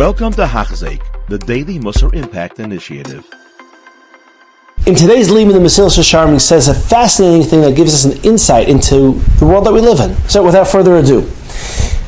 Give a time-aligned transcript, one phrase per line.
[0.00, 3.28] Welcome to Hachzeik, the Daily Musar Impact Initiative.
[4.86, 8.70] In today's limud, the Mesilas Yesharim says a fascinating thing that gives us an insight
[8.70, 10.16] into the world that we live in.
[10.26, 11.30] So, without further ado,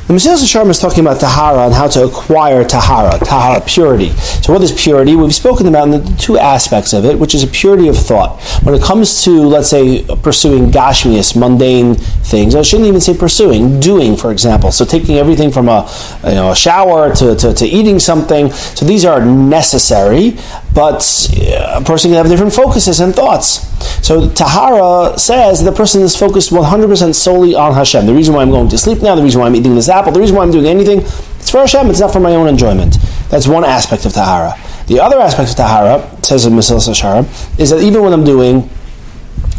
[0.08, 4.10] the Mesilas Yesharim is talking about tahara and how to acquire tahara, tahara purity.
[4.42, 5.14] So, what is purity?
[5.14, 8.42] We've spoken about the two aspects of it, which is a purity of thought.
[8.64, 13.78] When it comes to, let's say, pursuing gashmias, mundane things, I shouldn't even say pursuing,
[13.78, 14.72] doing, for example.
[14.72, 15.88] So, taking everything from a,
[16.24, 18.50] you know, a shower to, to, to eating something.
[18.50, 20.36] So, these are necessary,
[20.74, 23.68] but uh, a person can have different focuses and thoughts.
[24.06, 28.06] So Tahara says the person is focused 100% solely on Hashem.
[28.06, 30.12] The reason why I'm going to sleep now, the reason why I'm eating this apple,
[30.12, 32.96] the reason why I'm doing anything, it's for Hashem, it's not for my own enjoyment.
[33.28, 34.58] That's one aspect of Tahara.
[34.86, 38.68] The other aspect of Tahara, says in Mesilas Yesharim, is that even when I'm doing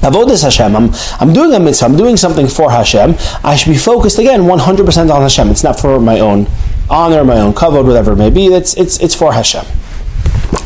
[0.02, 3.78] Avodas Hashem, I'm, I'm doing a mitzvah, I'm doing something for Hashem, I should be
[3.78, 5.50] focused again 100% on Hashem.
[5.50, 6.48] It's not for my own
[6.90, 9.66] honor, my own kavod, whatever it may be, it's, it's, it's for Hashem.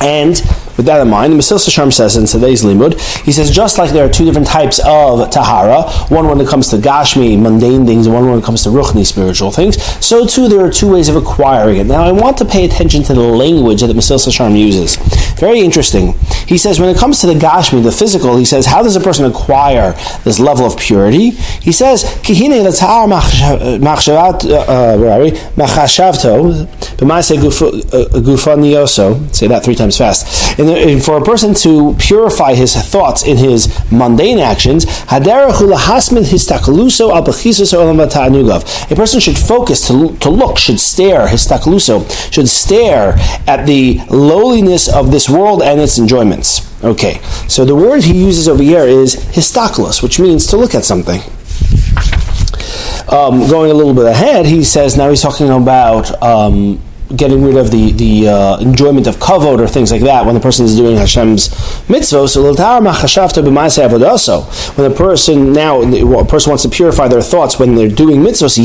[0.01, 0.41] And
[0.77, 3.91] with that in mind, the Mesilas Yesharim says in today's limud, he says just like
[3.91, 8.05] there are two different types of tahara, one when it comes to gashmi, mundane things,
[8.05, 11.09] and one when it comes to ruchni, spiritual things, so too there are two ways
[11.09, 11.85] of acquiring it.
[11.85, 14.97] Now I want to pay attention to the language that the Mesilas Yesharim uses.
[15.39, 16.13] Very interesting.
[16.47, 19.01] He says when it comes to the gashmi, the physical, he says how does a
[19.01, 21.31] person acquire this level of purity?
[21.31, 22.63] He says kihine
[23.81, 25.31] machshavat uh, where are we
[26.98, 27.38] b'maaseh
[28.22, 29.34] gufanioso.
[29.34, 30.59] Say that three times fast.
[30.59, 35.20] In and for a person to purify his thoughts in his mundane actions, a
[38.95, 43.16] person should focus to, to look, should stare, histakaluso, should stare
[43.48, 46.68] at the lowliness of this world and its enjoyments.
[46.84, 50.84] Okay, so the word he uses over here is histakulus, which means to look at
[50.86, 51.22] something.
[53.09, 56.80] Um, going a little bit ahead, he says now he's talking about um,
[57.16, 60.41] getting rid of the the uh, enjoyment of kavod or things like that when the
[60.41, 61.50] person is doing Hashem's
[61.89, 62.27] mitzvah.
[62.27, 62.44] So
[64.75, 68.57] when a person now a person wants to purify their thoughts when they're doing mitzvahs,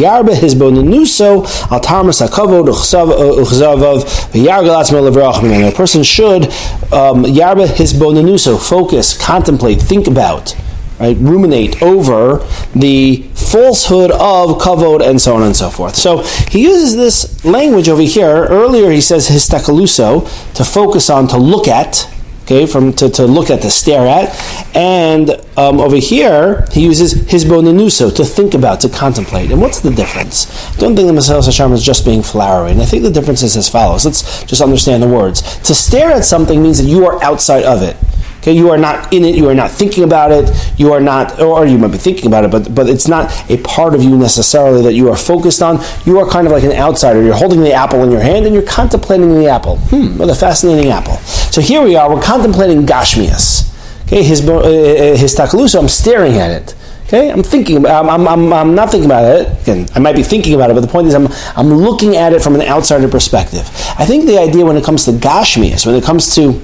[4.32, 6.44] v'yargal A person should
[6.92, 10.54] um, bonanuso focus, contemplate, think about
[11.02, 12.38] right, ruminate over
[12.74, 15.96] the falsehood of kavod and so on and so forth.
[15.96, 18.46] So he uses this language over here.
[18.46, 22.08] Earlier he says histakaluso to focus on, to look at,
[22.44, 24.30] okay, from to, to look at, to stare at,
[24.76, 29.50] and um, over here he uses hisbonanuso to think about, to contemplate.
[29.50, 30.46] And what's the difference?
[30.72, 33.42] I don't think the Mesilas Yesharim is just being flowery, and I think the difference
[33.42, 34.04] is as follows.
[34.04, 35.42] Let's just understand the words.
[35.62, 37.96] To stare at something means that you are outside of it.
[38.42, 39.36] Okay, you are not in it.
[39.36, 40.50] You are not thinking about it.
[40.76, 43.56] You are not, or you might be thinking about it, but but it's not a
[43.58, 45.78] part of you necessarily that you are focused on.
[46.04, 47.22] You are kind of like an outsider.
[47.22, 49.76] You're holding the apple in your hand and you're contemplating the apple.
[49.76, 51.18] Hmm, what a fascinating apple.
[51.52, 52.12] So here we are.
[52.12, 53.70] We're contemplating Gashmias.
[54.06, 55.78] Okay, his uh, uh his takalusa.
[55.78, 56.74] I'm staring at it.
[57.06, 57.86] Okay, I'm thinking.
[57.86, 59.62] I'm, I'm, I'm, I'm, not thinking about it.
[59.62, 62.32] Again, I might be thinking about it, but the point is, I'm, I'm looking at
[62.32, 63.68] it from an outsider perspective.
[63.98, 66.60] I think the idea when it comes to Gashmias, when it comes to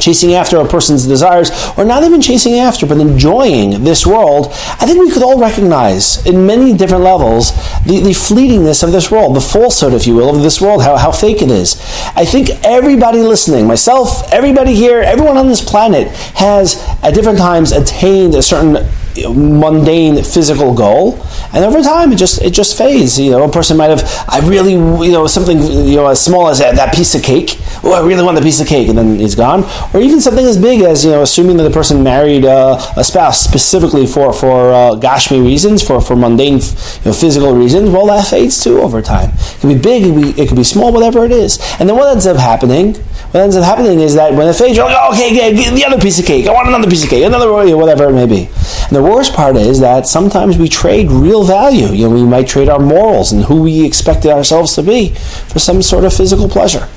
[0.00, 4.86] chasing after a person's desires, or not even chasing after, but enjoying this world, I
[4.86, 7.52] think we could all recognize in many different levels
[7.84, 10.96] the, the fleetingness of this world, the falsehood, if you will, of this world, how,
[10.96, 11.80] how fake it is.
[12.16, 17.72] I think everybody listening, myself, everybody here, everyone on this planet has at different times
[17.72, 23.18] attained a certain mundane physical goal, and over time it just it just fades.
[23.18, 26.48] You know, a person might have I really you know something you know as small
[26.48, 27.58] as that, that piece of cake.
[27.82, 29.64] Oh, I really want the piece of cake, and then it's gone.
[29.94, 33.02] Or even something as big as you know, assuming that the person married uh, a
[33.04, 37.90] spouse specifically for for uh, gashmi reasons, for for mundane you know, physical reasons.
[37.90, 39.30] Well, that fades too over time.
[39.30, 41.58] It can be big, it can be, it be small, whatever it is.
[41.78, 42.94] And then what ends up happening?
[43.30, 45.84] What ends up happening is that when it fades, you're like, oh, okay, yeah, the
[45.84, 46.46] other piece of cake.
[46.46, 48.48] I want another piece of cake, another whatever it may be.
[48.86, 51.92] And the worst part is that sometimes we trade real value.
[51.92, 55.58] You know, we might trade our morals and who we expected ourselves to be for
[55.58, 56.88] some sort of physical pleasure.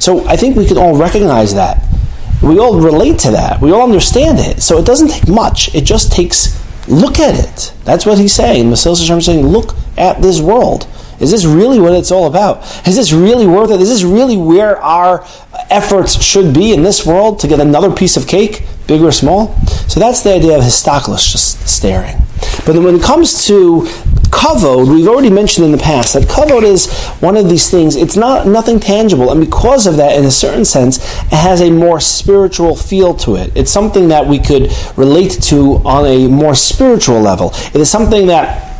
[0.00, 1.82] So I think we can all recognize that.
[2.42, 3.60] We all relate to that.
[3.60, 4.62] We all understand it.
[4.62, 5.74] So it doesn't take much.
[5.74, 7.74] It just takes look at it.
[7.84, 8.66] That's what he's saying.
[8.66, 10.86] Yesharim is saying, look at this world.
[11.20, 12.58] Is this really what it's all about?
[12.86, 13.80] Is this really worth it?
[13.80, 15.24] Is this really where our
[15.70, 19.56] efforts should be in this world to get another piece of cake, big or small?
[19.88, 22.16] So that's the idea of histaklis, just staring.
[22.66, 23.82] But when it comes to
[24.30, 27.94] kavod, we've already mentioned in the past that kavod is one of these things.
[27.94, 31.70] It's not nothing tangible, and because of that, in a certain sense, it has a
[31.70, 33.52] more spiritual feel to it.
[33.56, 37.52] It's something that we could relate to on a more spiritual level.
[37.72, 38.74] It is something that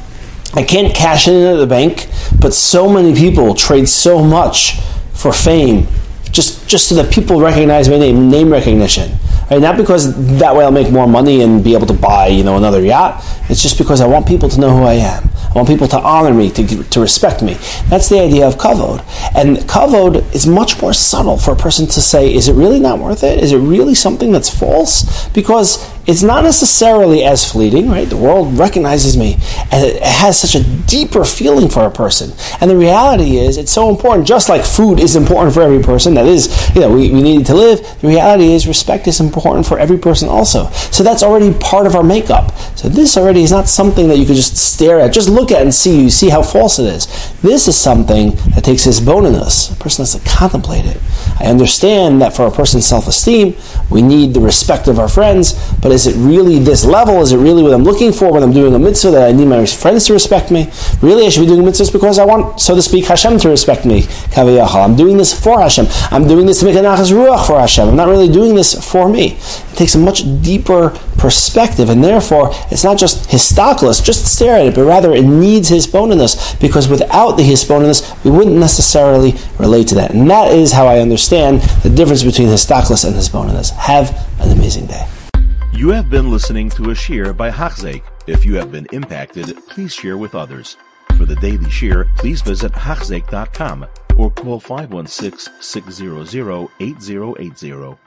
[0.55, 2.09] I can't cash in at the bank,
[2.41, 4.81] but so many people trade so much
[5.13, 5.87] for fame,
[6.31, 9.19] just just so that people recognize my name, name recognition.
[9.51, 9.61] Right?
[9.61, 12.57] Not because that way I'll make more money and be able to buy, you know,
[12.57, 13.23] another yacht.
[13.49, 15.29] It's just because I want people to know who I am.
[15.55, 17.55] I want people to honor me, to, to respect me.
[17.89, 19.05] That's the idea of kavod.
[19.37, 22.99] And kavod is much more subtle for a person to say, is it really not
[22.99, 23.43] worth it?
[23.43, 25.29] Is it really something that's false?
[25.29, 28.09] Because it's not necessarily as fleeting, right?
[28.09, 29.37] The world recognizes me
[29.75, 32.31] and it has such a deeper feeling for a person.
[32.61, 36.15] And the reality is, it's so important, just like food is important for every person,
[36.15, 37.81] that is, you know, we, we need to live.
[38.01, 40.71] The reality is, respect is important for every person also.
[40.71, 42.57] So that's already part of our makeup.
[42.77, 45.63] So this already is not something that you can just stare at, just look at
[45.63, 47.09] and see, you see how false it is.
[47.43, 49.73] This is something that takes his us.
[49.73, 50.99] A person has to contemplate it.
[51.41, 53.57] I understand that for a person's self esteem,
[53.91, 57.21] we need the respect of our friends, but is it really this level?
[57.21, 59.47] Is it really what I'm looking for when I'm doing a mitzvah that I need
[59.47, 60.71] my friends to respect me?
[61.03, 63.85] Really, I should be doing mitzvahs because I want, so to speak, Hashem to respect
[63.85, 64.07] me.
[64.37, 65.87] I'm doing this for Hashem.
[66.11, 67.89] I'm doing this to make a nachas ruach for Hashem.
[67.89, 69.33] I'm not really doing this for me.
[69.33, 74.67] It takes a much deeper perspective, and therefore, it's not just histoklus, just stare at
[74.67, 79.95] it, but rather it needs hisbonenus, because without the hisbonenus, we wouldn't necessarily relate to
[79.97, 80.13] that.
[80.13, 81.14] And that is how I understand
[81.83, 83.71] the difference between histoklus and hisbonenus.
[83.71, 85.07] Have an amazing day.
[85.73, 88.05] You have been listening to a shiur by Hachzeik.
[88.27, 90.77] If you have been impacted, please share with others.
[91.17, 97.99] For the daily shiur, please visit Hachzeik.com or call 516 600 8080.